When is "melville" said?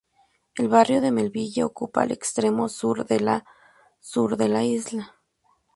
1.11-1.63